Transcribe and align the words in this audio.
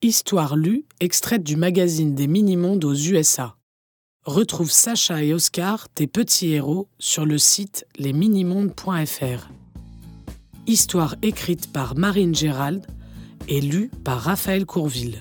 Histoire 0.00 0.54
lue, 0.54 0.84
extraite 1.00 1.42
du 1.42 1.56
magazine 1.56 2.14
des 2.14 2.28
mini-mondes 2.28 2.84
aux 2.84 2.94
USA. 2.94 3.56
Retrouve 4.24 4.70
Sacha 4.70 5.24
et 5.24 5.34
Oscar, 5.34 5.88
tes 5.88 6.06
petits 6.06 6.52
héros, 6.52 6.86
sur 7.00 7.26
le 7.26 7.36
site 7.36 7.84
lesminimondes.fr. 7.98 9.48
Histoire 10.68 11.16
écrite 11.22 11.72
par 11.72 11.96
Marine 11.96 12.32
Gérald 12.32 12.86
et 13.48 13.60
lue 13.60 13.90
par 14.04 14.20
Raphaël 14.20 14.66
Courville. 14.66 15.20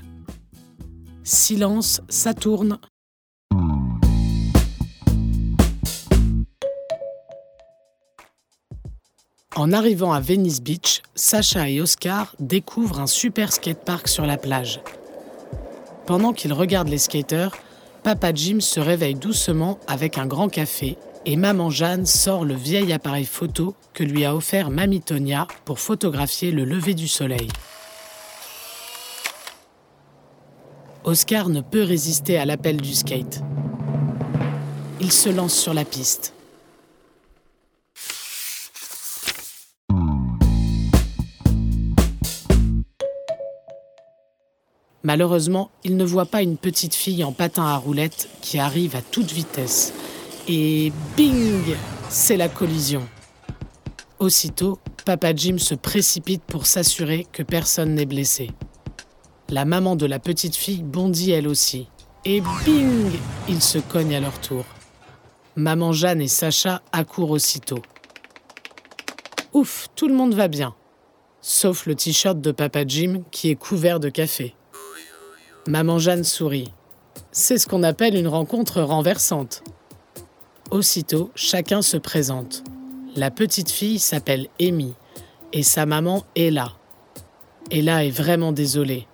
Silence, 1.23 2.02
ça 2.07 2.36
En 9.58 9.74
arrivant 9.74 10.14
à 10.14 10.20
Venice 10.20 10.62
Beach, 10.62 11.02
Sacha 11.16 11.68
et 11.68 11.82
Oscar 11.82 12.36
découvrent 12.39 13.00
un 13.00 13.07
super 13.07 13.52
skatepark 13.52 14.07
sur 14.07 14.28
la 14.28 14.38
plage. 14.38 14.82
Pendant 16.06 16.32
qu'ils 16.32 16.54
regardent 16.54 16.89
les 16.89 17.00
skaters, 17.00 17.57
Papa 18.04 18.32
Jim 18.36 18.60
se 18.60 18.79
réveille 18.79 19.15
doucement 19.15 19.79
avec 19.88 20.20
un 20.20 20.28
grand 20.28 20.48
café 20.48 20.96
et 21.25 21.36
Maman 21.38 21.71
Jeanne 21.71 22.06
sort 22.06 22.46
le 22.46 22.54
vieil 22.54 22.93
appareil 22.93 23.25
photo 23.25 23.74
que 23.96 24.04
lui 24.04 24.25
a 24.25 24.36
offert 24.36 24.70
Mamie 24.70 25.01
Tonia 25.01 25.48
pour 25.65 25.79
photographier 25.79 26.51
le 26.51 26.64
lever 26.64 26.93
du 26.93 27.07
soleil. 27.07 27.48
Oscar 31.04 31.50
ne 31.50 31.62
peut 31.62 31.84
résister 31.84 32.38
à 32.38 32.45
l'appel 32.45 32.80
du 32.80 32.94
skate. 32.94 33.42
Il 35.02 35.12
se 35.12 35.30
lance 35.30 35.56
sur 35.56 35.73
la 35.73 35.84
piste. 35.84 36.36
Malheureusement, 45.08 45.72
il 45.86 45.95
ne 45.95 46.03
voit 46.03 46.25
pas 46.25 46.42
une 46.42 46.58
petite 46.58 46.94
fille 46.94 47.23
en 47.23 47.31
patin 47.31 47.64
à 47.64 47.78
roulettes 47.78 48.28
qui 48.42 48.59
arrive 48.59 48.94
à 48.94 49.02
toute 49.02 49.31
vitesse. 49.31 49.94
Et 50.50 50.92
bing 51.16 51.64
C'est 52.09 52.36
la 52.36 52.50
collision. 52.50 53.08
Aussitôt, 54.20 54.80
Papa 55.06 55.34
Jim 55.34 55.59
se 55.59 55.76
précipite 55.76 56.44
pour 56.44 56.66
s'assurer 56.66 57.26
que 57.31 57.42
personne 57.42 57.96
n'est 57.96 58.06
blessé. 58.06 58.50
La 59.48 59.64
maman 59.64 59.96
de 59.96 60.06
la 60.06 60.20
petite 60.20 60.58
fille 60.58 60.84
bondit 60.84 61.31
elle 61.31 61.48
aussi. 61.48 61.88
Et 62.26 62.42
bing 62.66 63.09
Ils 63.48 63.64
se 63.64 63.78
cognent 63.78 64.16
à 64.16 64.20
leur 64.20 64.38
tour. 64.42 64.66
Maman 65.56 65.94
Jeanne 65.94 66.20
et 66.20 66.28
Sacha 66.28 66.81
accourent 66.92 67.31
aussitôt. 67.31 67.81
Ouf, 69.53 69.88
tout 69.96 70.09
le 70.09 70.16
monde 70.16 70.34
va 70.34 70.50
bien. 70.50 70.76
Sauf 71.40 71.86
le 71.86 71.96
t-shirt 71.96 72.42
de 72.42 72.52
Papa 72.52 72.86
Jim 72.86 73.22
qui 73.31 73.50
est 73.50 73.56
couvert 73.56 74.02
de 74.02 74.09
café. 74.09 74.56
Maman 75.68 76.00
Jeanne 76.00 76.23
sourit. 76.23 76.72
C'est 77.34 77.58
ce 77.58 77.68
qu'on 77.68 77.84
appelle 77.84 78.16
une 78.16 78.30
rencontre 78.30 78.82
renversante. 78.82 79.64
Aussitôt, 80.72 81.30
chacun 81.36 81.82
se 81.82 81.98
présente. 81.98 82.64
La 83.16 83.32
petite 83.32 83.70
fille 83.70 84.00
s'appelle 84.00 84.48
Amy 84.62 84.94
et 85.52 85.64
sa 85.64 85.86
maman 85.86 86.24
là. 86.38 86.74
Ella 87.70 88.06
est 88.06 88.12
vraiment 88.12 88.54
désolée. 88.54 89.08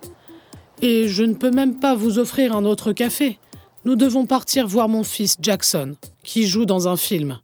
Et 0.80 1.08
je 1.08 1.24
ne 1.24 1.34
peux 1.34 1.50
même 1.50 1.80
pas 1.80 1.96
vous 1.96 2.20
offrir 2.20 2.54
un 2.54 2.64
autre 2.64 2.92
café. 2.92 3.38
Nous 3.84 3.96
devons 3.96 4.26
partir 4.26 4.68
voir 4.68 4.88
mon 4.88 5.02
fils 5.02 5.36
Jackson, 5.40 5.96
qui 6.22 6.46
joue 6.46 6.66
dans 6.66 6.86
un 6.86 6.96
film. 6.96 7.38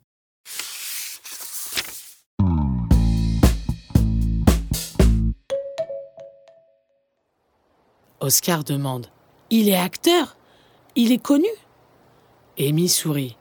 Oscar 8.21 8.65
demande 8.65 9.07
Il 9.51 9.69
est 9.69 9.77
acteur? 9.77 10.37
Il 10.95 11.13
est 11.13 11.23
connu? 11.23 11.49
Amy 12.59 12.89
sourit 12.89 13.37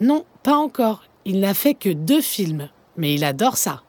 Non, 0.00 0.24
pas 0.42 0.56
encore. 0.56 1.04
Il 1.24 1.40
n'a 1.40 1.54
fait 1.54 1.74
que 1.74 1.88
deux 1.88 2.20
films, 2.20 2.68
mais 2.96 3.14
il 3.14 3.24
adore 3.24 3.56
ça. 3.56 3.82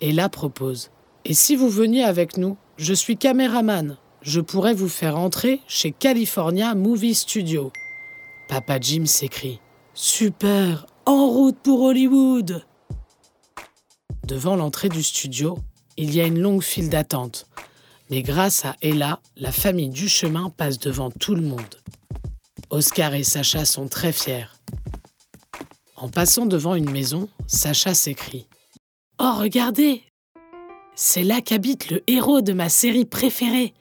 Ella 0.00 0.28
propose 0.28 0.90
Et 1.24 1.34
si 1.34 1.54
vous 1.54 1.68
veniez 1.68 2.02
avec 2.02 2.36
nous? 2.36 2.56
Je 2.76 2.94
suis 2.94 3.16
caméraman. 3.16 3.98
Je 4.22 4.40
pourrais 4.40 4.74
vous 4.74 4.88
faire 4.88 5.18
entrer 5.18 5.60
chez 5.68 5.92
California 5.92 6.74
Movie 6.74 7.14
Studio. 7.14 7.72
Papa 8.48 8.80
Jim 8.80 9.06
s'écrie 9.06 9.60
Super 9.94 10.86
En 11.06 11.26
route 11.28 11.58
pour 11.62 11.82
Hollywood 11.82 12.64
Devant 14.26 14.56
l'entrée 14.56 14.88
du 14.88 15.02
studio, 15.02 15.58
il 15.96 16.14
y 16.14 16.20
a 16.20 16.26
une 16.26 16.38
longue 16.38 16.62
file 16.62 16.88
d'attente. 16.88 17.46
Mais 18.12 18.20
grâce 18.20 18.66
à 18.66 18.76
Ella, 18.82 19.20
la 19.38 19.50
famille 19.50 19.88
du 19.88 20.06
chemin 20.06 20.50
passe 20.50 20.78
devant 20.78 21.10
tout 21.10 21.34
le 21.34 21.40
monde. 21.40 21.80
Oscar 22.68 23.14
et 23.14 23.22
Sacha 23.22 23.64
sont 23.64 23.88
très 23.88 24.12
fiers. 24.12 24.48
En 25.96 26.10
passant 26.10 26.44
devant 26.44 26.74
une 26.74 26.90
maison, 26.90 27.30
Sacha 27.46 27.94
s'écrie 27.94 28.48
Oh, 29.18 29.32
regardez 29.38 30.02
C'est 30.94 31.22
là 31.22 31.40
qu'habite 31.40 31.88
le 31.88 32.02
héros 32.06 32.42
de 32.42 32.52
ma 32.52 32.68
série 32.68 33.06
préférée 33.06 33.72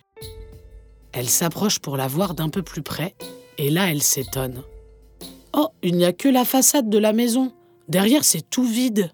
Elle 1.11 1.27
s'approche 1.27 1.79
pour 1.79 1.97
la 1.97 2.07
voir 2.07 2.33
d'un 2.33 2.47
peu 2.47 2.61
plus 2.61 2.83
près, 2.83 3.15
et 3.57 3.69
là 3.69 3.91
elle 3.91 4.01
s'étonne. 4.01 4.63
Oh, 5.51 5.67
il 5.83 5.97
n'y 5.97 6.05
a 6.05 6.13
que 6.13 6.29
la 6.29 6.45
façade 6.45 6.89
de 6.89 6.97
la 6.97 7.11
maison. 7.11 7.51
Derrière, 7.89 8.23
c'est 8.23 8.49
tout 8.49 8.63
vide. 8.63 9.11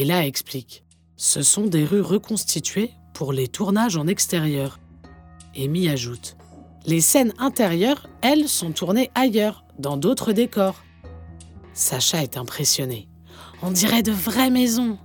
Et 0.00 0.04
là 0.06 0.24
explique. 0.24 0.82
Ce 1.18 1.42
sont 1.42 1.66
des 1.66 1.84
rues 1.84 2.00
reconstituées 2.00 2.92
pour 3.12 3.34
les 3.34 3.48
tournages 3.48 3.98
en 3.98 4.06
extérieur. 4.06 4.80
Amy 5.54 5.90
ajoute. 5.90 6.38
Les 6.86 7.02
scènes 7.02 7.34
intérieures, 7.36 8.08
elles, 8.22 8.48
sont 8.48 8.72
tournées 8.72 9.10
ailleurs, 9.14 9.62
dans 9.78 9.98
d'autres 9.98 10.32
décors. 10.32 10.82
Sacha 11.74 12.22
est 12.22 12.38
impressionné. 12.38 13.08
On 13.60 13.70
dirait 13.70 14.02
de 14.02 14.10
vraies 14.10 14.48
maisons. 14.48 14.96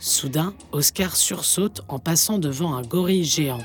Soudain, 0.00 0.54
Oscar 0.72 1.14
sursaute 1.14 1.82
en 1.86 2.00
passant 2.00 2.40
devant 2.40 2.74
un 2.74 2.82
gorille 2.82 3.22
géant. 3.22 3.62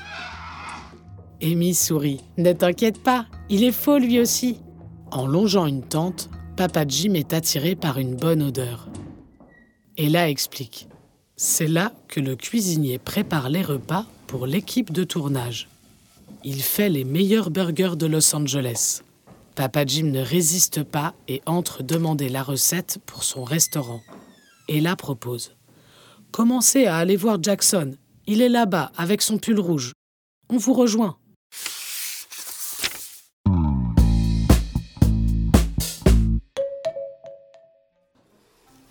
Amy 1.42 1.74
sourit. 1.74 2.22
Ne 2.38 2.54
t'inquiète 2.54 3.02
pas, 3.02 3.26
il 3.50 3.64
est 3.64 3.72
faux 3.72 3.98
lui 3.98 4.20
aussi. 4.20 4.60
En 5.10 5.26
longeant 5.26 5.66
une 5.66 5.82
tente, 5.82 6.30
Papa 6.56 6.86
Jim 6.88 7.16
est 7.16 7.34
attiré 7.34 7.76
par 7.76 7.98
une 7.98 8.16
bonne 8.16 8.44
odeur. 8.44 8.90
Ella 10.02 10.30
explique. 10.30 10.88
C'est 11.36 11.68
là 11.68 11.92
que 12.08 12.22
le 12.22 12.38
cuisinier 12.38 13.00
prépare 13.00 13.50
les 13.50 13.62
repas 13.62 14.06
pour 14.28 14.48
l'équipe 14.48 14.94
de 14.94 15.04
tournage. 15.04 15.68
Il 16.46 16.62
fait 16.62 16.88
les 16.88 17.04
meilleurs 17.04 17.50
burgers 17.50 17.98
de 17.98 18.06
Los 18.06 18.34
Angeles. 18.34 19.02
Papa 19.56 19.86
Jim 19.86 20.06
ne 20.06 20.22
résiste 20.22 20.84
pas 20.84 21.16
et 21.28 21.42
entre 21.46 21.84
demander 21.84 22.30
la 22.30 22.44
recette 22.44 23.00
pour 23.06 23.26
son 23.26 23.44
restaurant. 23.44 24.00
Ella 24.70 24.96
propose. 24.96 25.58
Commencez 26.32 26.86
à 26.86 26.96
aller 26.96 27.18
voir 27.18 27.44
Jackson. 27.44 27.98
Il 28.26 28.42
est 28.42 28.48
là-bas 28.48 28.94
avec 28.96 29.22
son 29.22 29.38
pull 29.38 29.60
rouge. 29.60 29.92
On 30.48 30.56
vous 30.56 30.74
rejoint. 30.74 31.18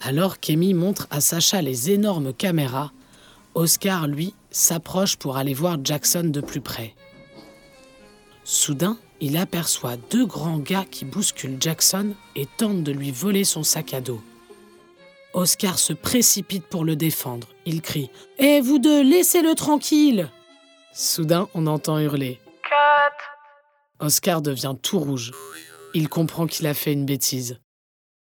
Alors 0.09 0.41
qu'Amy 0.41 0.73
montre 0.73 1.07
à 1.11 1.21
Sacha 1.21 1.61
les 1.61 1.91
énormes 1.91 2.33
caméras, 2.33 2.93
Oscar, 3.55 4.07
lui, 4.07 4.33
s'approche 4.51 5.17
pour 5.19 5.37
aller 5.37 5.53
voir 5.53 5.77
Jackson 5.85 6.25
de 6.25 6.41
plus 6.41 6.63
près. 6.63 6.95
Soudain, 8.43 8.97
il 9.21 9.37
aperçoit 9.37 9.99
deux 10.11 10.25
grands 10.25 10.61
gars 10.61 10.87
qui 10.91 11.05
bousculent 11.05 11.59
Jackson 11.61 12.15
et 12.37 12.47
tentent 12.47 12.83
de 12.85 12.91
lui 12.91 13.11
voler 13.11 13.45
son 13.45 13.63
sac 13.63 13.93
à 13.93 14.01
dos. 14.01 14.23
Oscar 15.35 15.79
se 15.79 15.93
précipite 15.93 16.65
pour 16.65 16.87
le 16.87 16.97
défendre. 16.97 17.49
Il 17.67 17.83
crie 17.83 18.09
Eh, 18.39 18.63
vous 18.63 18.79
deux, 18.79 19.03
laissez-le 19.03 19.55
tranquille 19.55 20.31
Soudain, 20.95 21.51
on 21.53 21.67
entend 21.67 21.99
hurler 21.99 22.41
Cut 22.63 24.07
Oscar 24.07 24.41
devient 24.41 24.75
tout 24.81 25.01
rouge. 25.01 25.33
Il 25.93 26.09
comprend 26.09 26.47
qu'il 26.47 26.67
a 26.67 26.73
fait 26.73 26.95
une 26.95 27.05
bêtise. 27.05 27.61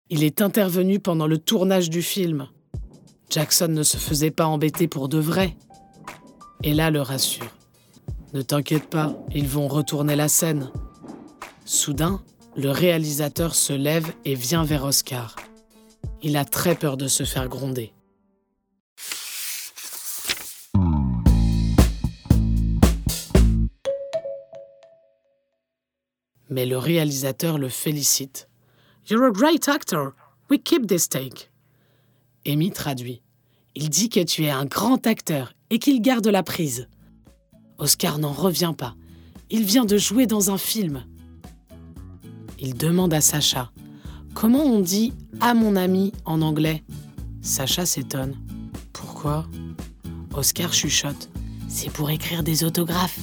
Il 0.09 0.23
est 0.23 0.41
intervenu 0.41 1.01
pendant 1.01 1.27
le 1.27 1.37
tournage 1.37 1.91
du 1.91 2.01
film. 2.01 2.47
Jackson 3.29 3.67
ne 3.67 3.83
se 3.83 3.97
faisait 3.97 4.31
pas 4.31 4.47
embêter 4.47 4.87
pour 4.87 5.09
de 5.09 5.19
vrai. 5.19 5.57
Ella 6.63 6.93
le 6.93 7.01
rassure. 7.03 7.53
Ne 8.33 8.43
t'inquiète 8.43 8.89
pas, 8.89 9.17
ils 9.35 9.49
vont 9.49 9.67
retourner 9.67 10.15
la 10.15 10.29
scène. 10.29 10.71
Soudain, 11.65 12.23
le 12.57 12.71
réalisateur 12.71 13.57
se 13.57 13.73
lève 13.73 14.13
et 14.25 14.37
vient 14.37 14.63
vers 14.63 14.85
Oscar. 14.85 15.35
Il 16.23 16.37
a 16.37 16.45
très 16.45 16.77
peur 16.77 16.97
de 16.97 17.09
se 17.09 17.25
faire 17.25 17.49
gronder. 17.49 17.93
Mais 26.49 26.65
le 26.65 26.79
réalisateur 26.79 27.59
le 27.59 27.69
félicite. 27.69 28.49
You're 29.09 29.29
a 29.29 29.33
great 29.33 29.69
actor. 29.69 30.15
We 30.51 30.59
keep 30.59 30.89
this 30.89 31.09
take. 31.09 31.49
Amy 32.45 32.73
traduit. 32.73 33.23
Il 33.77 33.89
dit 33.89 34.09
que 34.09 34.25
tu 34.25 34.45
es 34.45 34.51
un 34.51 34.65
grand 34.65 35.07
acteur 35.07 35.53
et 35.71 35.79
qu'il 35.79 36.03
garde 36.03 36.27
la 36.27 36.43
prise. 36.43 36.89
Oscar 37.79 38.19
n'en 38.19 38.33
revient 38.33 38.75
pas. 38.77 38.97
Il 39.49 39.63
vient 39.63 39.85
de 39.85 39.97
jouer 39.97 40.27
dans 40.27 40.51
un 40.51 40.59
film. 40.59 41.05
Il 42.59 42.77
demande 42.77 43.15
à 43.15 43.21
Sacha 43.21 43.71
Comment 44.35 44.65
on 44.65 44.81
dit 44.81 45.13
à 45.41 45.55
mon 45.55 45.77
ami 45.77 46.13
en 46.25 46.43
anglais? 46.43 46.83
Sacha 47.43 47.87
s'étonne. 47.87 48.37
Pourquoi? 48.93 49.47
Oscar 50.35 50.73
chuchote 50.73 51.31
C'est 51.69 51.93
pour 51.93 52.11
écrire 52.11 52.43
des 52.43 52.65
autographes. 52.65 53.21